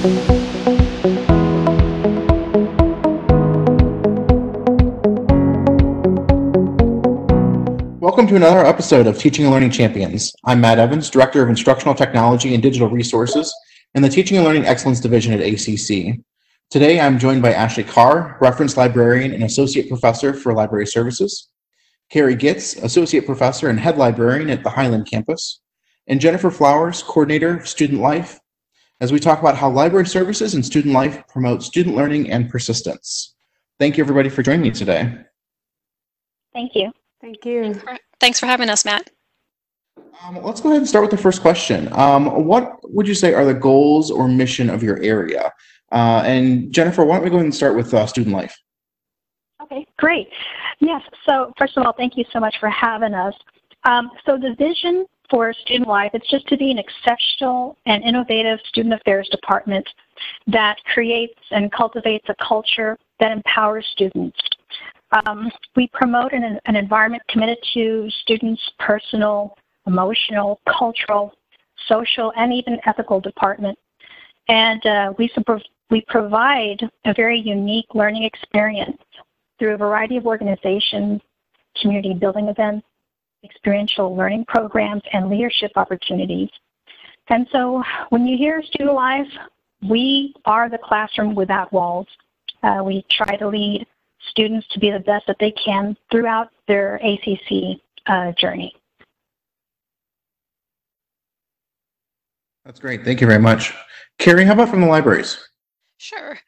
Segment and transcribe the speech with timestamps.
[0.00, 0.16] Welcome
[8.28, 10.32] to another episode of Teaching and Learning Champions.
[10.46, 13.54] I'm Matt Evans, Director of Instructional Technology and Digital Resources
[13.94, 16.18] in the Teaching and Learning Excellence Division at ACC.
[16.70, 21.50] Today, I'm joined by Ashley Carr, Reference Librarian and Associate Professor for Library Services,
[22.08, 25.60] Carrie Gitz, Associate Professor and Head Librarian at the Highland Campus,
[26.06, 28.40] and Jennifer Flowers, Coordinator of Student Life,
[29.00, 33.34] as we talk about how library services and student life promote student learning and persistence.
[33.78, 35.16] Thank you, everybody, for joining me today.
[36.52, 36.92] Thank you.
[37.20, 37.80] Thank you.
[38.20, 39.10] Thanks for having us, Matt.
[40.22, 41.88] Um, let's go ahead and start with the first question.
[41.92, 45.52] Um, what would you say are the goals or mission of your area?
[45.92, 48.56] Uh, and Jennifer, why don't we go ahead and start with uh, student life?
[49.62, 50.28] Okay, great.
[50.80, 53.34] Yes, so first of all, thank you so much for having us.
[53.84, 58.58] Um, so the vision for student life it's just to be an exceptional and innovative
[58.68, 59.86] student affairs department
[60.46, 64.38] that creates and cultivates a culture that empowers students.
[65.26, 71.34] Um, we promote an, an environment committed to students' personal, emotional, cultural,
[71.88, 73.78] social, and even ethical department.
[74.48, 75.30] And uh, we,
[75.90, 78.98] we provide a very unique learning experience
[79.58, 81.20] through a variety of organizations,
[81.80, 82.86] community building events,
[83.44, 86.50] experiential learning programs, and leadership opportunities.
[87.28, 89.28] And so when you hear Student Life,
[89.88, 92.06] we are the classroom without walls.
[92.62, 93.86] Uh, we try to lead
[94.28, 98.74] students to be the best that they can throughout their ACC uh, journey.
[102.64, 103.04] That's great.
[103.04, 103.72] Thank you very much.
[104.18, 105.38] Carrie, how about from the libraries?
[105.96, 106.38] Sure.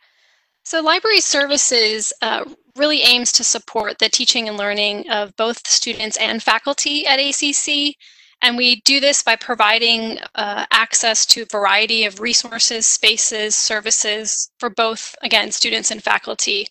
[0.64, 2.44] So library services uh,
[2.76, 7.96] really aims to support the teaching and learning of both students and faculty at ACC.
[8.40, 14.50] And we do this by providing uh, access to a variety of resources, spaces, services
[14.58, 16.66] for both, again, students and faculty.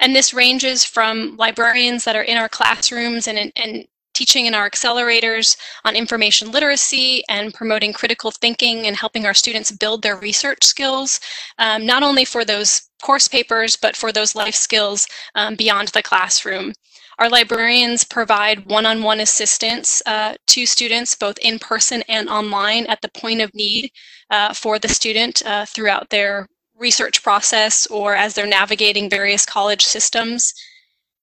[0.00, 3.86] And this ranges from librarians that are in our classrooms and, and
[4.20, 9.70] teaching in our accelerators on information literacy and promoting critical thinking and helping our students
[9.70, 11.18] build their research skills,
[11.56, 16.02] um, not only for those course papers, but for those life skills um, beyond the
[16.02, 16.74] classroom.
[17.18, 22.84] Our librarians provide one-on-one -on -one assistance uh, to students both in person and online
[22.92, 23.90] at the point of need
[24.28, 26.46] uh, for the student uh, throughout their
[26.86, 30.52] research process or as they're navigating various college systems.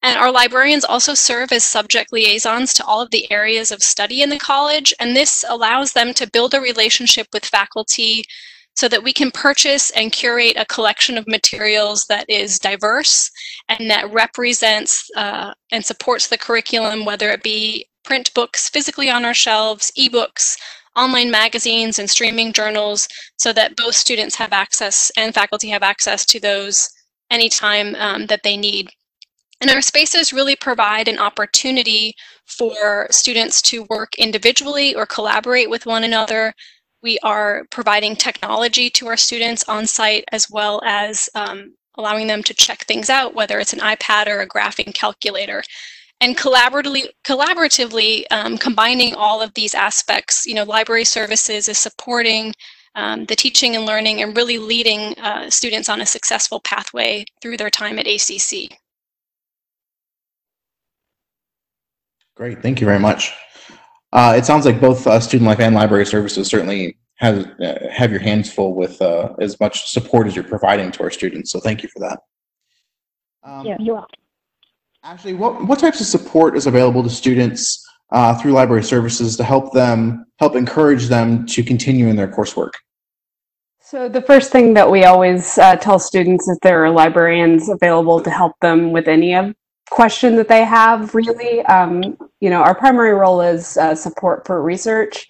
[0.04, 4.22] And our librarians also serve as subject liaisons to all of the areas of study
[4.22, 8.24] in the college, and this allows them to build a relationship with faculty
[8.76, 13.32] so that we can purchase and curate a collection of materials that is diverse
[13.70, 19.26] and that represents uh, and supports the curriculum, whether it be print books physically on
[19.26, 20.56] our shelves, ebooks,
[20.96, 23.08] online magazines and streaming journals
[23.38, 26.90] so that both students have access and faculty have access to those
[27.32, 28.90] anytime um, that they need.
[29.62, 32.14] And our spaces really provide an opportunity
[32.46, 36.54] for students to work individually or collaborate with one another.
[37.02, 42.44] We are providing technology to our students on site as well as um, allowing them
[42.44, 45.64] to check things out, whether it's an iPad or a graphing calculator
[46.22, 52.54] and collaboratively, collaboratively um, combining all of these aspects, you know, library services is supporting
[52.96, 57.58] um, the teaching and learning and really leading uh, students on a successful pathway through
[57.58, 58.78] their time at ACC.
[62.38, 63.34] Great, thank you very much.
[64.14, 68.12] Uh, it sounds like both uh, student life and library services certainly have uh, have
[68.12, 71.52] your hands full with uh, as much support as you're providing to our students.
[71.52, 72.20] So thank you for that.
[73.44, 74.20] Um, yeah, you're welcome.
[75.04, 79.44] Actually, what, what types of support is available to students uh, through library services to
[79.44, 82.72] help them, help encourage them to continue in their coursework?
[83.80, 88.20] So the first thing that we always uh, tell students is there are librarians available
[88.22, 89.56] to help them with any of
[89.90, 91.62] question that they have really.
[91.66, 95.28] Um, you know, our primary role is uh, support for research,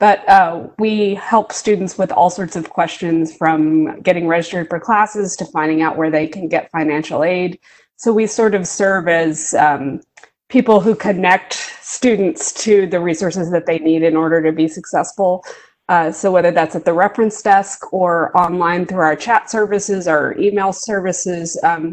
[0.00, 5.36] but uh, we help students with all sorts of questions from getting registered for classes
[5.36, 7.58] to finding out where they can get financial aid
[7.98, 10.00] so we sort of serve as um,
[10.48, 15.44] people who connect students to the resources that they need in order to be successful.
[15.88, 20.36] Uh, so whether that's at the reference desk or online through our chat services or
[20.38, 21.92] email services, um,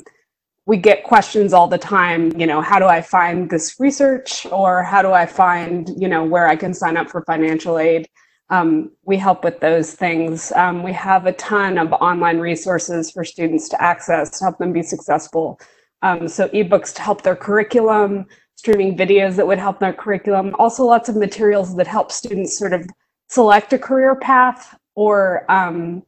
[0.66, 4.82] we get questions all the time, you know, how do I find this research or
[4.84, 8.10] how do I find, you know, where I can sign up for financial aid?
[8.50, 10.52] Um, we help with those things.
[10.54, 14.74] Um, we have a ton of online resources for students to access to help them
[14.74, 15.60] be successful.
[16.02, 18.26] Um, so ebooks to help their curriculum,
[18.56, 22.74] streaming videos that would help their curriculum, also lots of materials that help students sort
[22.74, 22.88] of
[23.30, 26.04] select a career path or, um,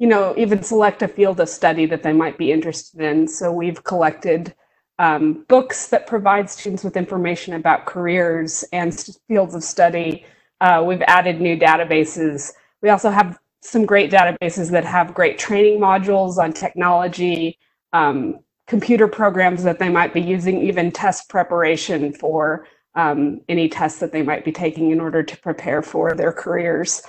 [0.00, 3.28] you know, even select a field of study that they might be interested in.
[3.28, 4.54] So we've collected
[4.98, 8.98] um, books that provide students with information about careers and
[9.28, 10.24] fields of study.
[10.62, 12.50] Uh, we've added new databases.
[12.80, 17.58] We also have some great databases that have great training modules on technology,
[17.92, 24.00] um, computer programs that they might be using, even test preparation for um, any tests
[24.00, 27.02] that they might be taking in order to prepare for their careers.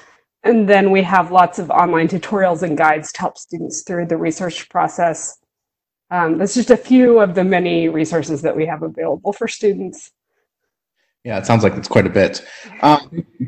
[0.43, 4.17] And then we have lots of online tutorials and guides to help students through the
[4.17, 5.37] research process
[6.11, 10.11] um, that's just a few of the many resources that we have available for students.
[11.23, 12.43] Yeah, it sounds like it's quite a bit.
[12.81, 12.99] Uh,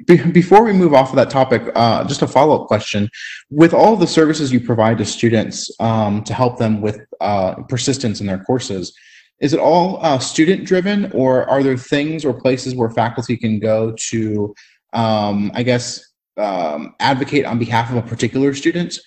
[0.05, 3.09] be before we move off of that topic, uh, just a follow-up question.
[3.49, 8.21] With all the services you provide to students um, to help them with uh, persistence
[8.21, 8.95] in their courses,
[9.41, 13.93] is it all uh, student-driven or are there things or places where faculty can go
[14.09, 14.53] to,
[14.93, 19.00] um, I guess, um, advocate on behalf of a particular student?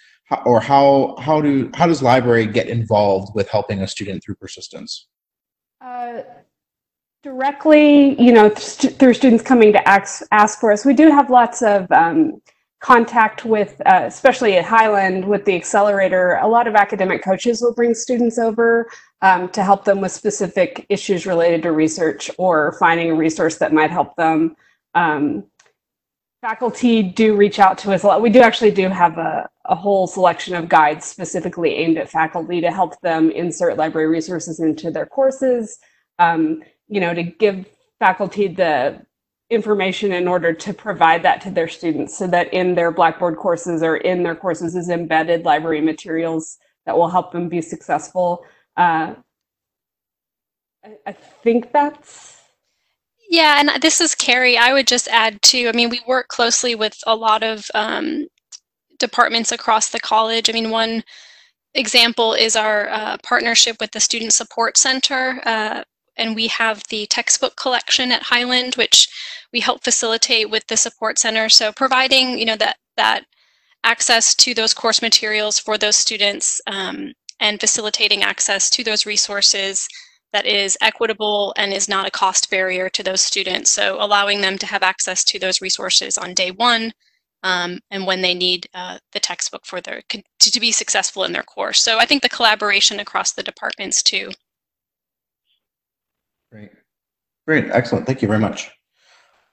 [0.44, 5.06] or how how do how does library get involved with helping a student through persistence?
[5.80, 6.22] Uh,
[7.22, 10.84] directly, you know, th through students coming to ask ask for us.
[10.84, 12.42] We do have lots of um,
[12.80, 16.38] contact with, uh, especially at Highland, with the accelerator.
[16.42, 18.88] A lot of academic coaches will bring students over
[19.22, 23.72] um, to help them with specific issues related to research or finding a resource that
[23.72, 24.56] might help them.
[24.94, 25.44] Um,
[26.40, 28.22] faculty do reach out to us a lot.
[28.22, 32.60] We do actually do have a, a whole selection of guides specifically aimed at faculty
[32.60, 35.78] to help them insert library resources into their courses,
[36.18, 37.66] um, you know, to give
[37.98, 39.04] faculty the
[39.48, 43.82] information in order to provide that to their students so that in their Blackboard courses
[43.82, 48.44] or in their courses is embedded library materials that will help them be successful.
[48.76, 49.14] Uh,
[50.84, 52.35] I, I think that's
[53.36, 54.56] yeah, and this is Carrie.
[54.56, 55.68] I would just add too.
[55.68, 58.28] I mean, we work closely with a lot of um,
[58.98, 60.48] departments across the college.
[60.48, 61.04] I mean, one
[61.74, 65.42] example is our uh, partnership with the Student Support Center.
[65.44, 65.84] Uh,
[66.16, 69.06] and we have the textbook collection at Highland, which
[69.52, 71.50] we help facilitate with the support center.
[71.50, 73.26] So providing, you know, that that
[73.84, 79.86] access to those course materials for those students um, and facilitating access to those resources
[80.36, 83.70] that is equitable and is not a cost barrier to those students.
[83.70, 86.92] So allowing them to have access to those resources on day one
[87.42, 91.32] um, and when they need uh, the textbook for their to, to be successful in
[91.32, 91.80] their course.
[91.80, 94.30] So I think the collaboration across the departments too.
[96.52, 96.70] Great,
[97.46, 98.04] great, excellent.
[98.04, 98.70] Thank you very much.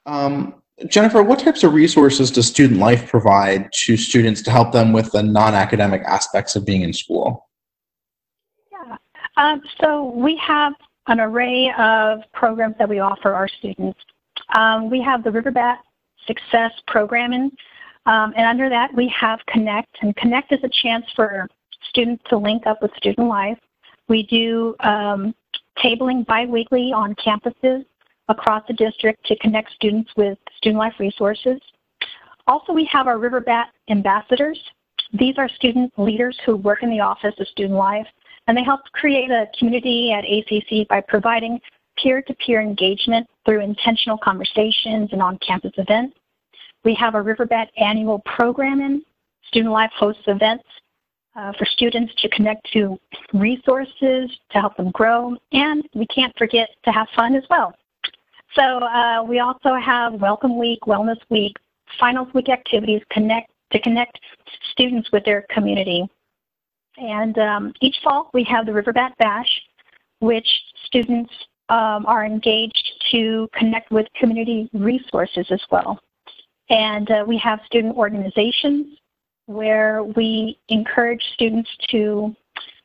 [0.06, 0.56] Um,
[0.88, 5.14] Jennifer, what types of resources does Student Life provide to students to help them with
[5.14, 7.48] the non-academic aspects of being in school?
[9.38, 10.74] Um, so we have
[11.08, 14.00] an array of programs that we offer our students.
[14.56, 15.78] Um, we have the Riverbat
[16.28, 17.52] Success Programming
[18.06, 21.48] um, and under that, we have Connect, and Connect is a chance for
[21.90, 23.58] students to link up with Student Life.
[24.10, 25.34] We do um,
[25.78, 27.86] tabling biweekly on campuses
[28.28, 31.62] across the district to connect students with Student Life resources.
[32.48, 34.60] Also, we have our Riverbat ambassadors.
[35.14, 38.08] These are student leaders who work in the Office of Student Life,
[38.48, 41.60] and they help create a community at ACC by providing
[41.98, 46.18] peer-to-peer -peer engagement through intentional conversations and on-campus events.
[46.84, 49.04] We have a Riverbat annual programming.
[49.48, 50.66] Student Life hosts events
[51.36, 53.00] uh, for students to connect to
[53.34, 57.74] resources to help them grow, and we can't forget to have fun as well.
[58.56, 61.56] So uh, we also have Welcome Week, Wellness Week,
[62.00, 64.20] Finals Week activities connect to connect
[64.72, 66.08] students with their community.
[66.98, 69.62] And um, each fall we have the Riverbat Bash,
[70.20, 70.48] which
[70.86, 71.34] students
[71.70, 76.00] um, are engaged to connect with community resources as well.
[76.70, 78.98] And uh, we have student organizations
[79.48, 82.36] where we encourage students to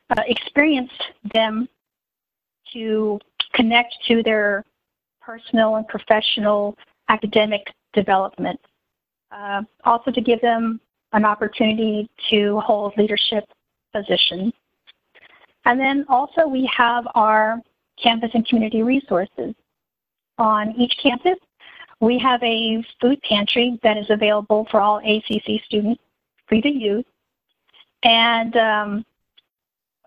[0.09, 0.91] uh, experience
[1.33, 1.67] them
[2.73, 3.19] to
[3.53, 4.65] connect to their
[5.21, 6.77] personal and professional
[7.09, 8.59] academic development.
[9.31, 10.79] Uh, also to give them
[11.13, 13.45] an opportunity to hold leadership
[13.93, 14.53] positions.
[15.65, 17.59] And then also we have our
[18.01, 19.53] campus and community resources.
[20.37, 21.37] On each campus,
[21.99, 26.01] we have a food pantry that is available for all ACC students,
[26.47, 27.05] free to use.
[28.03, 29.05] And um,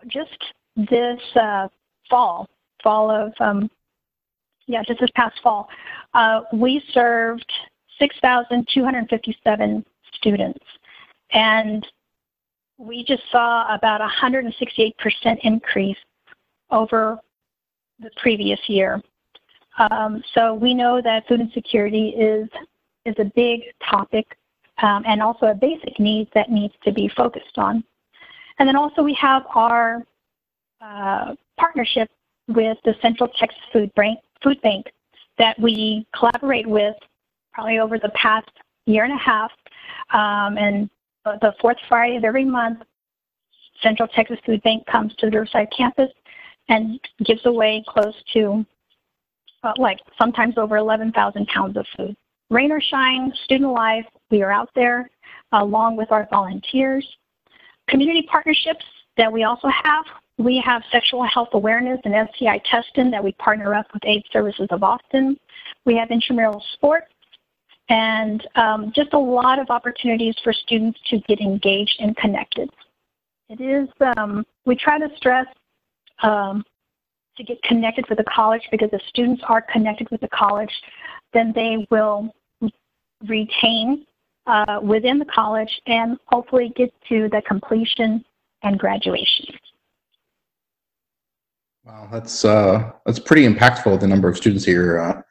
[0.07, 0.37] just
[0.75, 1.67] this uh,
[2.09, 2.49] fall,
[2.83, 3.69] fall of, um,
[4.65, 5.69] yeah, just this past fall,
[6.15, 7.45] uh, we served
[7.99, 9.85] 6,257
[10.15, 10.65] students.
[11.31, 11.85] And
[12.83, 14.93] we just saw about 168%
[15.43, 15.97] increase
[16.69, 17.19] over
[17.99, 19.01] the previous year.
[19.79, 22.49] Um, so we know that food insecurity is
[23.05, 24.37] is a big topic
[24.81, 27.83] um, and also a basic need that needs to be focused on.
[28.59, 30.03] And then also we have our
[30.79, 32.09] uh, partnership
[32.47, 34.85] with the Central Texas Food Bank, Food Bank
[35.37, 36.95] that we collaborate with
[37.53, 38.49] probably over the past
[38.85, 39.51] year and a half.
[40.11, 40.89] Um, and
[41.25, 42.79] the fourth Friday of every month,
[43.81, 46.11] Central Texas Food Bank comes to the Riverside campus
[46.69, 48.65] and gives away close to,
[49.63, 52.15] uh, like, sometimes over 11,000 pounds of food.
[52.49, 55.09] Rain or shine, student life, we are out there
[55.51, 57.07] along with our volunteers.
[57.87, 58.85] Community partnerships
[59.17, 60.05] that we also have.
[60.37, 64.67] We have sexual health awareness and STI testing that we partner up with AIDS Services
[64.71, 65.37] of Austin.
[65.85, 67.12] We have intramural sports
[67.93, 72.67] and um, just a lot of opportunities for students to get engaged and connected.
[73.49, 75.45] It is, um, we try to stress
[76.23, 76.63] um,
[77.37, 80.71] to get connected with the college because if students are connected with the college,
[81.33, 82.33] then they will
[83.27, 84.07] retain
[84.47, 88.25] uh, within the college and hopefully get to the completion
[88.63, 89.45] and graduation.
[91.85, 93.99] Wow, that's uh, that's pretty impactful.
[93.99, 95.21] The number of students you're uh,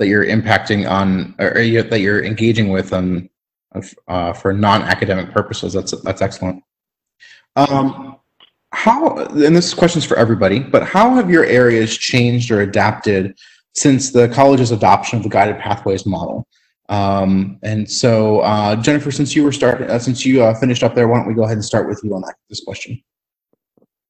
[0.00, 3.28] that you're impacting on, or that you're engaging with, on
[4.08, 5.74] uh, for non-academic purposes.
[5.74, 6.64] That's that's excellent.
[7.54, 8.16] Um,
[8.72, 13.36] how, and this question is for everybody, but how have your areas changed or adapted
[13.74, 16.46] since the college's adoption of the guided pathways model?
[16.88, 20.94] Um, and so, uh, Jennifer, since you were starting, uh, since you uh, finished up
[20.94, 23.00] there, why don't we go ahead and start with you on that, this question?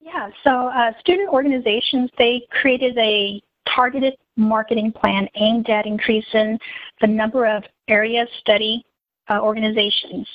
[0.00, 0.30] Yeah.
[0.44, 6.58] So, uh, student organizations they created a targeted marketing plan aimed at increasing
[7.00, 8.84] the number of area study
[9.30, 10.26] uh, organizations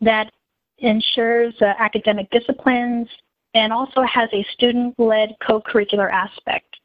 [0.00, 0.30] that
[0.78, 3.08] ensures uh, academic disciplines
[3.54, 6.76] and also has a student-led co-curricular aspect.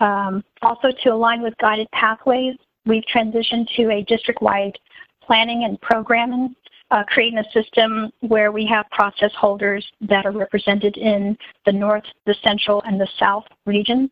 [0.00, 4.78] Um, also to align with guided pathways, we've transitioned to a district-wide
[5.22, 6.54] planning and programming,
[6.90, 11.36] uh, creating a system where we have process holders that are represented in
[11.66, 14.10] the north, the central, and the south regions.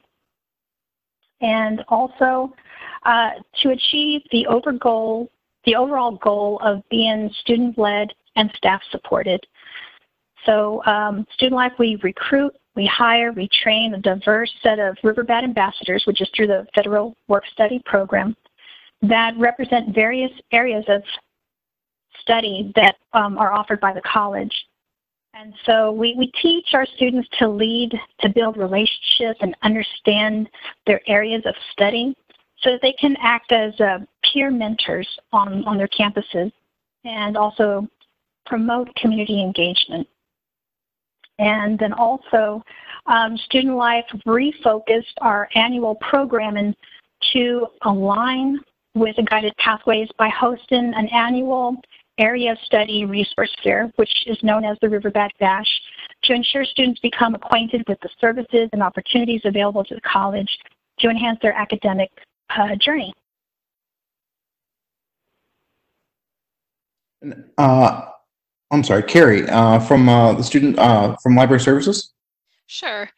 [1.42, 2.54] And also
[3.04, 3.30] uh,
[3.62, 5.30] to achieve the over goal,
[5.64, 9.44] the overall goal of being student-led and staff supported.
[10.46, 15.44] So um, Student Life, we recruit, we hire, we train a diverse set of Riverbat
[15.44, 18.34] ambassadors, which is through the Federal Work Study Program,
[19.02, 21.02] that represent various areas of
[22.20, 24.52] study that um, are offered by the college.
[25.34, 30.48] And so we, we teach our students to lead, to build relationships and understand
[30.86, 32.14] their areas of study
[32.60, 36.52] so that they can act as uh, peer mentors on, on their campuses
[37.04, 37.88] and also
[38.46, 40.06] promote community engagement.
[41.38, 42.62] And then also,
[43.06, 46.76] um, Student Life refocused our annual programming
[47.32, 48.60] to align
[48.94, 51.76] with the Guided Pathways by hosting an annual
[52.18, 55.68] area study resource fair, which is known as the Riverbat Bash,
[56.24, 60.58] to ensure students become acquainted with the services and opportunities available to the college
[60.98, 62.10] to enhance their academic
[62.50, 63.12] uh, journey.
[67.58, 68.06] Uh,
[68.70, 72.12] I'm sorry, Carrie, uh, from uh, the student uh, from Library Services.
[72.66, 73.08] Sure.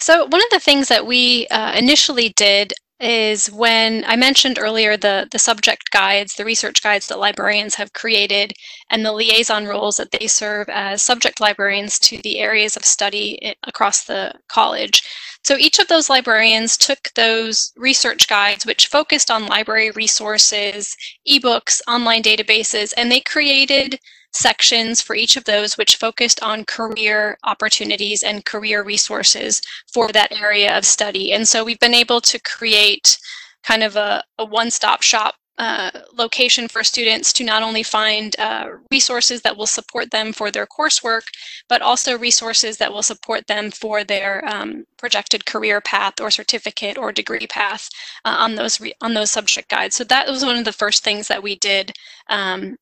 [0.00, 2.72] So one of the things that we uh, initially did
[3.04, 7.92] is when I mentioned earlier the, the subject guides, the research guides that librarians have
[7.92, 8.54] created,
[8.88, 13.42] and the liaison roles that they serve as subject librarians to the areas of study
[13.42, 15.02] eh, across the college.
[15.44, 20.96] So each of those librarians took those research guides, which focused on library resources,
[21.28, 24.00] ebooks, online databases, and they created
[24.34, 29.62] sections for each of those which focused on career opportunities and career resources
[29.92, 31.32] for that area of study.
[31.32, 33.16] And so we've been able to create
[33.62, 38.66] kind of a, a one-stop shop uh, location for students to not only find uh,
[38.90, 41.22] resources that will support them for their coursework,
[41.68, 46.98] but also resources that will support them for their um, projected career path or certificate
[46.98, 47.88] or degree path
[48.24, 49.94] uh, on those on those subject guides.
[49.94, 51.92] So that was one of the first things that we did
[52.28, 52.76] um,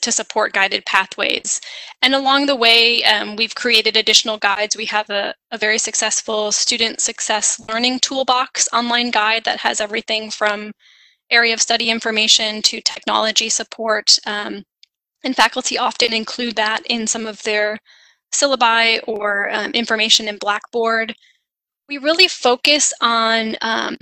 [0.00, 1.60] to support guided pathways.
[2.02, 4.76] And along the way, um, we've created additional guides.
[4.76, 10.30] We have a, a, very successful student success learning toolbox online guide that has everything
[10.30, 10.72] from
[11.30, 14.18] area of study information to technology support.
[14.26, 14.64] Um,
[15.24, 17.78] and faculty often include that in some of their
[18.32, 21.14] syllabi or um, information in Blackboard.
[21.88, 23.96] We really focus on um,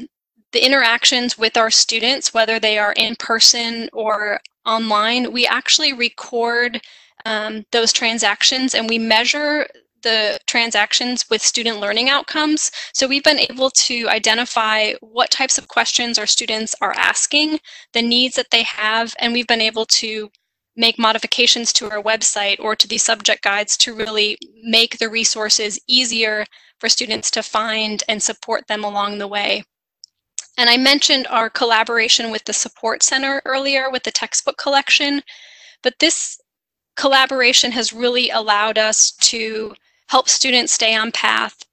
[0.55, 6.81] the interactions with our students, whether they are in person or online, we actually record
[7.27, 9.67] um, those transactions and we measure
[10.03, 12.71] the transactions with student learning outcomes.
[12.93, 17.59] So we've been able to identify what types of questions our students are asking,
[17.93, 20.31] the needs that they have, and we've been able to
[20.77, 25.81] make modifications to our website or to the subject guides to really make the resources
[25.89, 26.45] easier
[26.79, 29.65] for students to find and support them along the way.
[30.57, 35.23] And I mentioned our collaboration with the Support Center earlier with the textbook collection,
[35.83, 36.41] but this
[36.97, 39.75] collaboration has really allowed us to
[40.09, 41.65] help students stay on path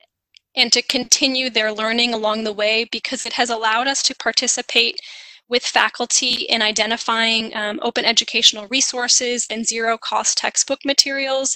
[0.56, 5.00] and to continue their learning along the way because it has allowed us to participate
[5.48, 11.56] with faculty in identifying um, open educational resources and zero cost textbook materials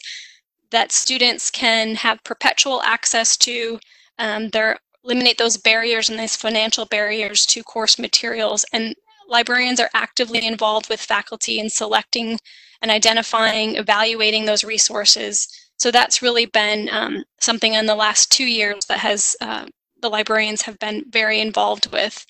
[0.72, 3.80] that students can have perpetual access to.
[4.20, 8.66] Um, there eliminate those barriers and those financial barriers to course materials.
[8.74, 8.96] And
[9.30, 12.40] librarians are actively involved with faculty in selecting
[12.82, 15.48] and identifying, evaluating those resources.
[15.78, 19.66] So that's really been um, something in the last two years that has uh,
[20.02, 22.26] the librarians have been very involved with.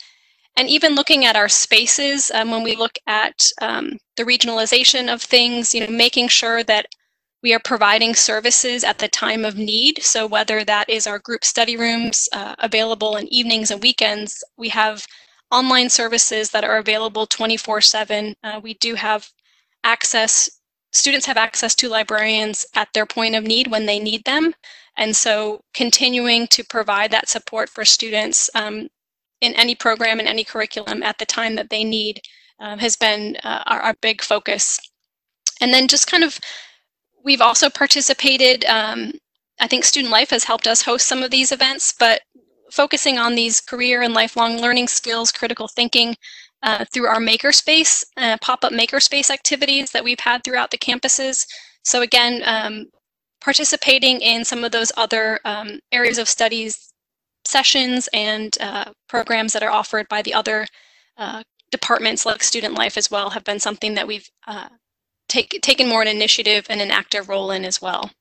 [0.58, 5.22] And even looking at our spaces, um, when we look at um, the regionalization of
[5.22, 6.88] things, you know, making sure that
[7.46, 10.02] we are providing services at the time of need.
[10.02, 14.70] So whether that is our group study rooms uh, available in evenings and weekends, we
[14.70, 15.06] have
[15.52, 18.34] online services that are available 24-7.
[18.44, 19.30] Uh, we do have
[19.84, 20.50] access,
[20.92, 24.52] students have access to librarians at their point of need when they need them.
[24.98, 28.88] And so continuing to provide that support for students um,
[29.42, 32.22] in any program, in any curriculum at the time that they need
[32.60, 34.80] um, has been uh, our, our big focus.
[35.62, 36.40] And then just kind of
[37.26, 39.12] We've also participated, um,
[39.60, 42.22] I think Student Life has helped us host some of these events, but
[42.72, 46.16] focusing on these career and lifelong learning skills, critical thinking,
[46.62, 51.46] uh, through our makerspace, uh, pop-up makerspace activities that we've had throughout the campuses.
[51.84, 52.86] So again, um,
[53.42, 56.94] participating in some of those other um, areas of studies
[57.46, 60.66] sessions and uh, programs that are offered by the other
[61.18, 64.70] uh, departments like Student Life as well have been something that we've uh,
[65.28, 68.12] take, taken more an initiative and an active role in as well.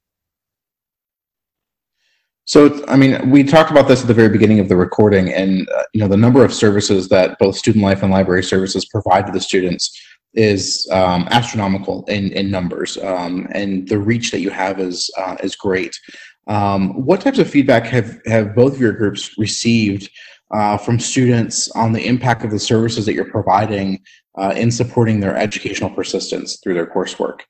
[2.46, 5.66] So, I mean, we talked about this at the very beginning of the recording, and
[5.70, 9.26] uh, you know, the number of services that both Student Life and Library Services provide
[9.26, 9.98] to the students
[10.34, 15.36] is um, astronomical in, in numbers, um, and the reach that you have is uh,
[15.42, 15.98] is great.
[16.46, 20.10] Um, what types of feedback have have both of your groups received
[20.50, 24.00] uh, from students on the impact of the services that you're providing
[24.36, 27.40] uh, in supporting their educational persistence through their coursework.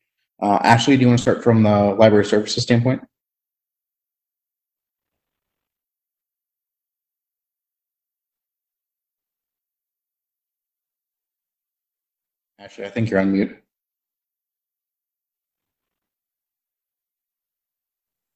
[0.43, 3.03] Uh, Ashley, do you want to start from the library services standpoint?
[12.59, 13.57] Ashley, I think you're on mute.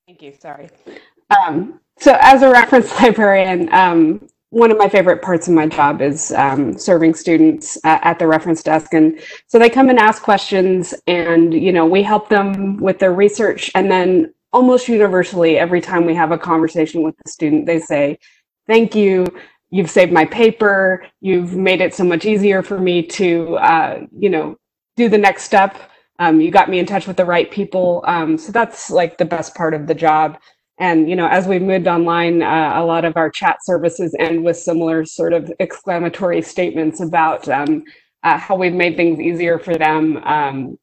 [0.07, 0.71] Thank you, sorry.
[1.31, 6.01] Um, so as a reference librarian, um, one of my favorite parts of my job
[6.01, 8.95] is um, serving students at, the reference desk.
[8.95, 13.13] And so they come and ask questions and you know we help them with their
[13.13, 13.71] research.
[13.75, 18.19] And then almost universally every time we have a conversation with the student they say
[18.67, 19.27] thank you.
[19.71, 21.07] You've saved my paper.
[21.21, 24.57] You've made it so much easier for me to uh, you know
[24.97, 25.77] do the next step.
[26.19, 28.03] Um, you got me in touch with the right people.
[28.07, 30.39] Um, so that's like the best part of the job
[30.79, 34.45] and you know, as we've moved online, uh, a lot of our chat services end
[34.45, 37.85] with similar sort of exclamatory statements about um,
[38.25, 40.79] uh, how we've made things easier for them um,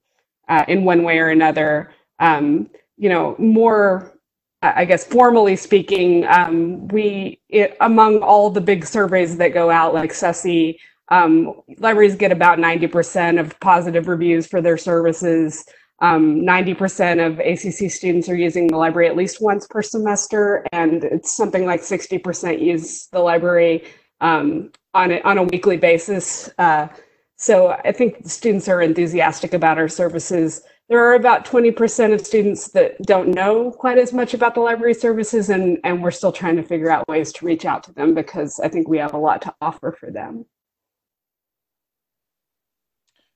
[0.49, 1.91] uh, in one way or another.
[2.19, 4.13] Um, you know, more,
[4.61, 9.93] I guess, formally speaking, um, we it, among all the big surveys that go out,
[9.93, 10.77] like CESI,
[11.09, 15.65] um, libraries get about 90% of positive reviews for their services.
[16.05, 21.03] Um, 90% of ACC students are using the library at least once per semester, and
[21.03, 23.85] it's something like 60% use the library
[24.21, 26.47] um, on, a, on a weekly basis.
[26.59, 26.89] Uh,
[27.37, 30.61] so I think students are enthusiastic about our services.
[30.89, 34.93] There are about 20% of students that don't know quite as much about the library
[34.93, 38.13] services, and, and we're still trying to figure out ways to reach out to them
[38.13, 40.45] because I think we have a lot to offer for them.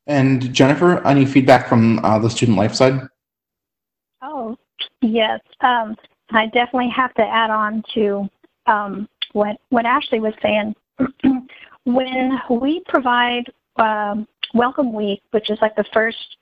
[0.09, 2.99] And Jennifer, any feedback from uh, the student life side?
[4.23, 4.57] Oh,
[5.01, 5.39] yes.
[5.61, 5.95] Um,
[6.31, 8.27] I definitely have to add on to
[8.65, 10.75] um, what, what Ashley was saying.
[11.83, 13.43] when we provide
[13.77, 16.37] um, Welcome Week, which is like the first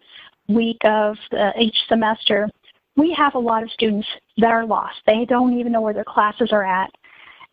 [0.47, 2.49] week of the, each semester,
[2.95, 4.95] we have a lot of students that are lost.
[5.05, 6.89] They don't even know where their classes are at.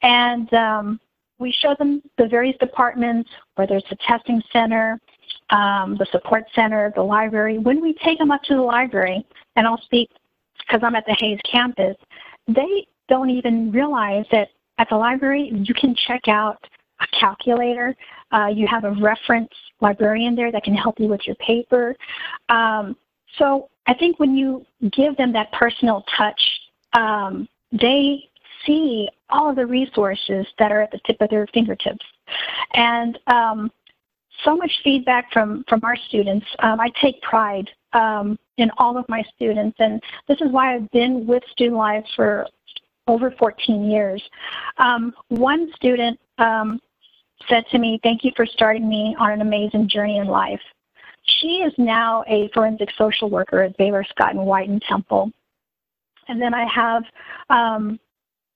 [0.02, 1.00] And um,
[1.40, 5.00] we show them the various departments, whether it's a testing center,
[5.50, 7.58] um, the support center, the library.
[7.58, 10.10] When we take them up to the library, and I'll speak
[10.58, 11.96] because I'm at the Hays campus,
[12.48, 16.66] they don't even realize that at the library you can check out
[17.00, 17.94] a calculator.
[18.32, 21.94] Uh, you have a reference librarian there that can help you with your paper.
[22.48, 22.96] Um,
[23.38, 26.40] so I think when you give them that personal touch,
[26.94, 28.28] um, they
[28.64, 32.04] see all of the resources that are at the tip of their fingertips.
[32.74, 33.70] And um,
[34.44, 36.46] so much feedback from, from our students.
[36.60, 40.90] Um, I take pride um, in all of my students, and this is why I've
[40.90, 42.46] been with Student Life for
[43.06, 44.22] over 14 years.
[44.78, 46.80] Um, one student um,
[47.48, 50.60] said to me, Thank you for starting me on an amazing journey in life.
[51.40, 55.30] She is now a forensic social worker at Baylor Scott and White and Temple.
[56.28, 57.02] And then I have
[57.50, 57.98] um,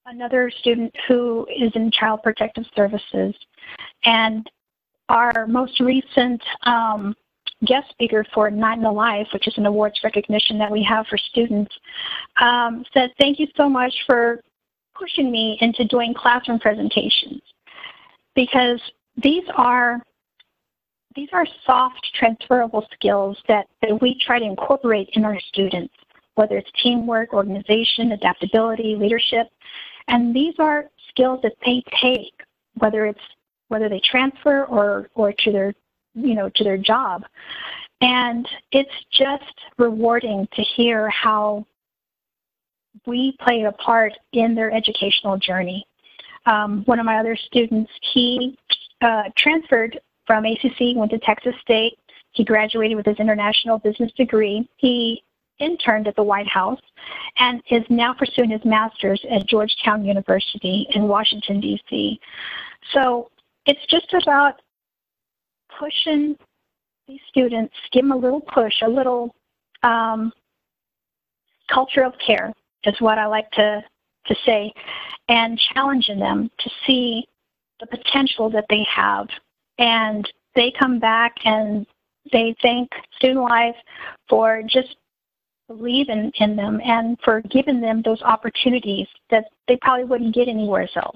[0.05, 3.35] another student who is in Child Protective Services.
[4.05, 4.49] And
[5.09, 7.15] our most recent um,
[7.65, 11.05] guest speaker for Night in the Life, which is an awards recognition that we have
[11.07, 11.73] for students,
[12.41, 14.41] um, said, Thank you so much for
[14.95, 17.41] pushing me into doing classroom presentations
[18.35, 18.79] because
[19.21, 20.01] these are
[21.15, 25.93] these are soft transferable skills that, that we try to incorporate in our students,
[26.35, 29.47] whether it's teamwork, organization, adaptability, leadership.
[30.07, 32.31] And these are skills that they take,
[32.75, 33.19] whether it's
[33.69, 35.73] whether they transfer or, or to their
[36.13, 37.23] you know to their job.
[38.01, 39.43] And it's just
[39.77, 41.65] rewarding to hear how
[43.05, 45.85] we play a part in their educational journey.
[46.45, 48.57] Um, one of my other students, he
[49.01, 51.97] uh, transferred from ACC, went to Texas State.
[52.31, 54.69] He graduated with his international business degree.
[54.77, 55.23] He
[55.59, 56.79] interned at the White House
[57.37, 62.19] and is now pursuing his master's at Georgetown University in Washington, D.C.
[62.93, 63.29] So
[63.69, 64.61] it's just about
[65.79, 66.35] pushing
[67.07, 69.35] these students, give them a little push, a little
[69.83, 70.33] um,
[71.71, 72.51] culture of care
[72.85, 73.83] is what I like to,
[74.25, 74.73] to say,
[75.27, 77.27] and challenging them to see
[77.79, 79.27] the potential that they have.
[79.77, 81.85] And they come back and
[82.31, 83.75] they thank Student Life
[84.27, 84.95] for just
[85.67, 90.89] believing in them and for giving them those opportunities that they probably wouldn't get anywhere
[90.95, 91.15] else.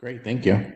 [0.00, 0.72] Great, thank you.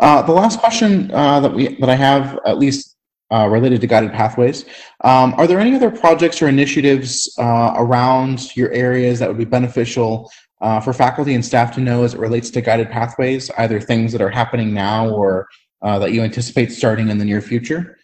[0.00, 2.96] Uh, the last question uh, that we that I have, at least
[3.30, 4.64] uh, related to guided pathways,
[5.04, 9.44] um, are there any other projects or initiatives uh, around your areas that would be
[9.44, 10.30] beneficial
[10.62, 14.10] uh, for faculty and staff to know as it relates to guided pathways, either things
[14.12, 15.46] that are happening now or
[15.82, 17.98] uh, that you anticipate starting in the near future?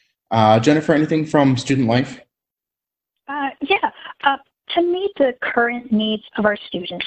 [0.61, 2.21] Jennifer, anything from student life?
[3.29, 3.91] yeah,
[4.75, 7.07] to meet the current needs of our students.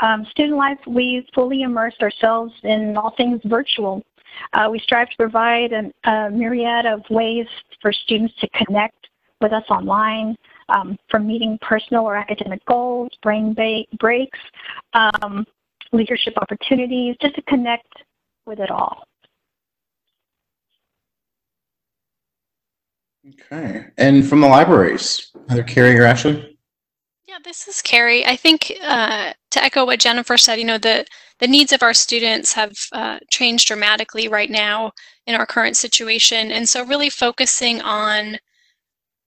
[0.00, 4.04] Um, student life, we fully immersed ourselves in all things virtual.
[4.52, 7.46] Uh, we strive to provide a, a, myriad of ways
[7.82, 9.08] for students to connect
[9.40, 10.36] with us online,
[10.68, 13.56] um, from meeting personal or academic goals, brain
[13.98, 14.38] breaks,
[14.94, 15.46] um,
[15.92, 17.92] leadership opportunities, just to connect
[18.46, 19.04] with it all.
[23.28, 23.86] Okay.
[23.98, 26.57] And from the libraries, either Carrie or Ashley?
[27.44, 28.26] This is Carrie.
[28.26, 31.06] I think uh, to echo what Jennifer said, you know, the,
[31.38, 34.92] the needs of our students have uh, changed dramatically right now
[35.26, 36.50] in our current situation.
[36.50, 38.38] And so really focusing on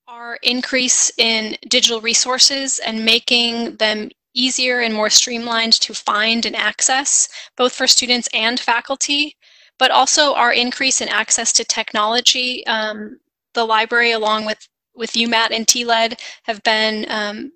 [0.08, 6.56] our increase in digital resources and making them easier and more streamlined to find and
[6.56, 9.36] access, both for students and faculty,
[9.78, 12.66] but also our increase in access to technology.
[12.66, 13.20] Um,
[13.54, 17.52] the library, along with, with UMAT and TLED, have been um,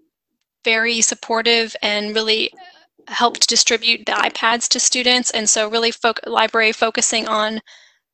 [0.66, 2.50] very supportive and really
[3.06, 5.30] helped distribute the iPads to students.
[5.30, 5.92] And so really
[6.26, 7.60] library focusing on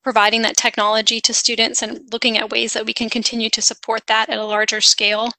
[0.05, 4.03] providing that technology to students and looking at ways that we can continue to support
[4.07, 5.31] that at a larger scale.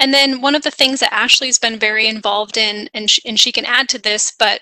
[0.00, 3.38] And then one of the things that Ashley's been very involved in, and, sh and
[3.38, 4.60] she can add to this, but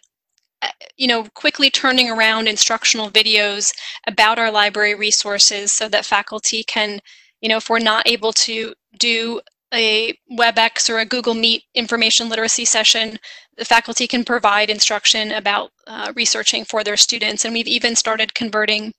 [0.62, 3.72] uh, you know, quickly turning around instructional videos
[4.06, 7.00] about our library resources so that faculty can,
[7.40, 9.40] you know, if we're not able to do
[9.72, 13.18] a WebEx or a Google Meet information literacy session,
[13.56, 17.44] the faculty can provide instruction about uh, researching for their students.
[17.44, 18.92] And we've even started converting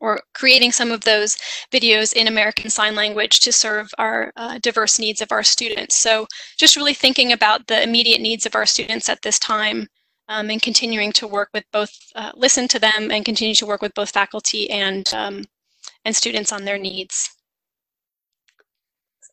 [0.00, 1.36] or creating some of those
[1.72, 5.96] videos in American Sign Language to serve our uh, diverse needs of our students.
[5.96, 6.26] So
[6.58, 9.86] just really thinking about the immediate needs of our students at this time
[10.28, 13.80] um, and continuing to work with both, uh, listen to them and continue to work
[13.80, 15.44] with both faculty and, um,
[16.04, 17.35] and students on their needs.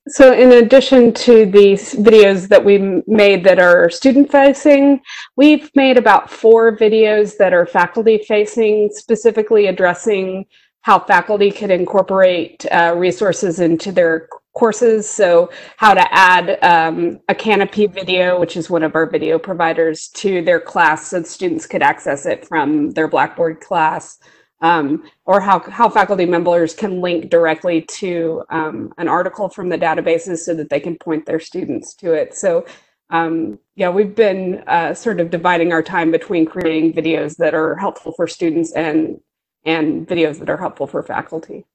[0.10, 5.00] So in addition to these videos that we made that are student facing,
[5.38, 10.46] we've made about four videos that are faculty facing, specifically addressing
[10.82, 15.10] how faculty could incorporate uh, resources into their courses.
[15.10, 20.10] So, how to add um, a Kanopy video, which is one of our video providers,
[20.16, 24.20] to their class so students could access it from their Blackboard class.
[24.64, 29.78] Um, or how, how faculty members can link directly to um, an article from the
[29.78, 32.34] databases so that they can point their students to it.
[32.34, 32.66] So,
[33.10, 37.76] um, yeah, we've been uh, sort of dividing our time between creating videos that are
[37.76, 39.20] helpful for students and
[39.66, 41.66] and videos that are helpful for faculty.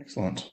[0.00, 0.52] Excellent.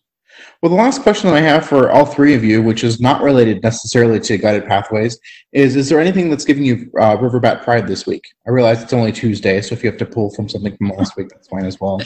[0.62, 3.22] Well, the last question that I have for all three of you, which is not
[3.22, 5.20] related necessarily to guided pathways,
[5.52, 8.24] is: Is there anything that's giving you uh, River Bat Pride this week?
[8.48, 11.18] I realize it's only Tuesday, so if you have to pull from something from last
[11.18, 12.02] week, that's fine as well.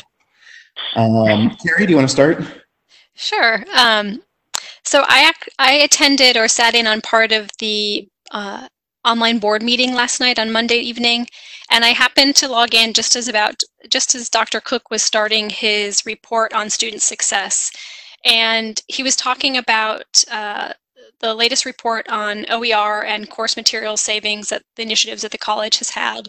[0.95, 2.43] Um, Carrie, do you want to start?
[3.15, 3.63] Sure.
[3.75, 4.21] Um,
[4.83, 8.67] so I I attended or sat in on part of the uh,
[9.05, 11.27] online board meeting last night on Monday evening,
[11.69, 13.55] and I happened to log in just as about
[13.89, 14.59] just as Dr.
[14.61, 17.71] Cook was starting his report on student success,
[18.25, 20.73] and he was talking about uh,
[21.19, 25.77] the latest report on OER and course material savings that the initiatives that the college
[25.79, 26.27] has had,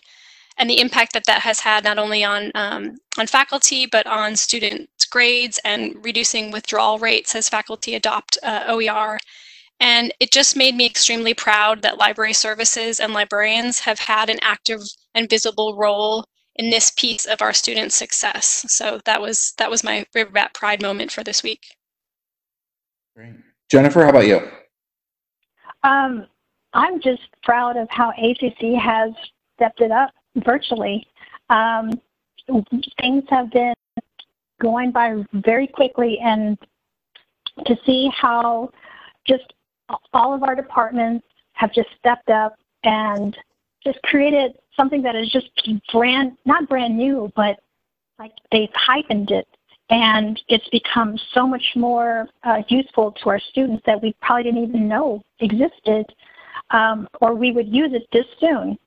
[0.56, 4.36] and the impact that that has had not only on um, on faculty but on
[4.36, 9.18] students' grades and reducing withdrawal rates as faculty adopt uh, OER.
[9.80, 14.38] And it just made me extremely proud that library services and librarians have had an
[14.42, 14.80] active
[15.14, 16.26] and visible role
[16.56, 18.66] in this piece of our students' success.
[18.68, 21.62] So that was that was my River Bat Pride moment for this week.
[23.16, 23.34] Great.
[23.70, 24.40] Jennifer, how about you?
[25.82, 26.26] Um,
[26.72, 29.12] I'm just proud of how ACC has
[29.56, 31.06] stepped it up virtually.
[31.48, 32.00] Um,
[33.00, 33.74] things have been
[34.60, 36.58] going by very quickly, and
[37.66, 38.70] to see how
[39.26, 39.52] just
[40.12, 43.36] all of our departments have just stepped up and
[43.84, 45.48] just created something that is just
[45.92, 47.58] brand, not brand new, but
[48.18, 49.46] like they've heightened it.
[49.90, 54.64] And it's become so much more uh, useful to our students that we probably didn't
[54.64, 56.06] even know existed,
[56.70, 58.78] um, or we would use it this soon.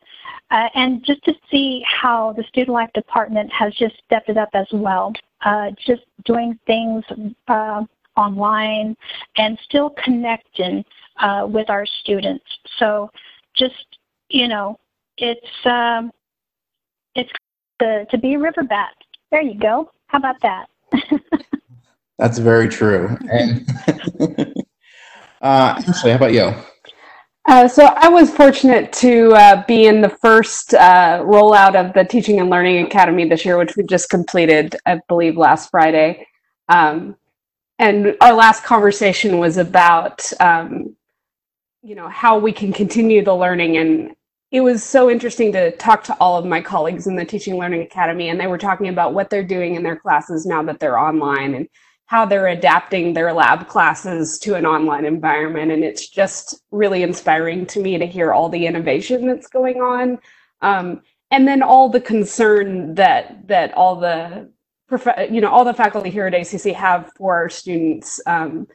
[0.51, 4.49] Uh, and just to see how the student life department has just stepped it up
[4.53, 5.11] as well,
[5.41, 7.03] uh, just doing things
[7.47, 7.81] uh,
[8.15, 8.95] online
[9.37, 10.85] and still connecting
[11.17, 12.45] uh, with our students.
[12.77, 13.09] So
[13.55, 13.97] just,
[14.29, 14.79] you know,
[15.17, 16.11] it's, um,
[17.15, 17.31] it's
[17.79, 18.93] to, to be a river bat.
[19.31, 19.91] There you go.
[20.07, 20.67] How about that?
[22.17, 23.17] That's very true.
[23.31, 23.67] And
[25.41, 26.53] uh, Ashley, how about you?
[27.45, 32.05] Uh, so I was fortunate to uh, be in the first uh, rollout of the
[32.05, 36.25] Teaching and Learning Academy this year, which we just completed, I believe, last Friday.
[36.69, 37.17] Um,
[37.79, 40.95] and our last conversation was about, um,
[41.81, 43.75] you know, how we can continue the learning.
[43.75, 44.15] And
[44.53, 47.81] it was so interesting to talk to all of my colleagues in the Teaching Learning
[47.81, 50.99] Academy, and they were talking about what they're doing in their classes now that they're
[50.99, 51.67] online and
[52.05, 55.71] how they're adapting their lab classes to an online environment.
[55.71, 60.19] And it's just really inspiring to me to hear all the innovation that's going on.
[60.61, 64.51] Um, and then all the concern that that all the
[65.31, 68.67] you know all the faculty here at ACC have for our students um,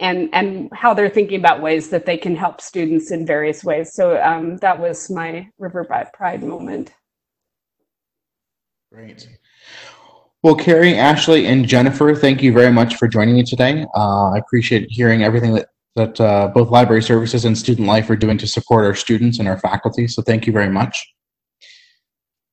[0.00, 3.94] and and how they're thinking about ways that they can help students in various ways.
[3.94, 6.92] So um, that was my River Bat Pride moment.
[8.92, 9.28] Great.
[10.42, 13.86] Well, Carrie, Ashley, and Jennifer, thank you very much for joining me today.
[13.96, 18.16] Uh, I appreciate hearing everything that, that uh, both library services and student life are
[18.16, 20.06] doing to support our students and our faculty.
[20.06, 21.02] So thank you very much.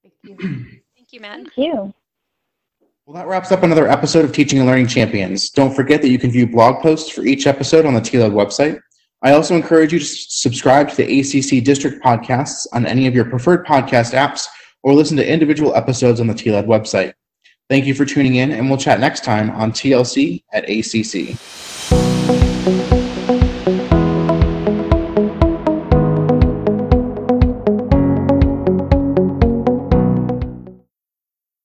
[0.01, 0.37] Thank you.
[0.95, 1.39] thank you, Matt.
[1.39, 1.93] Thank you.
[3.11, 5.49] Well, that wraps up another episode of Teaching and Learning Champions.
[5.49, 8.79] Don't forget that you can view blog posts for each episode on the TLED website.
[9.21, 13.25] I also encourage you to subscribe to the ACC District podcasts on any of your
[13.25, 14.45] preferred podcast apps
[14.83, 17.11] or listen to individual episodes on the TLED website.
[17.69, 21.37] Thank you for tuning in, and we'll chat next time on TLC at ACC.